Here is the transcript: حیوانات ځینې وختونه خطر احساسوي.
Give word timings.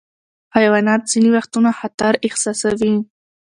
حیوانات 0.55 1.01
ځینې 1.11 1.29
وختونه 1.35 1.69
خطر 1.79 2.13
احساسوي. 2.27 2.95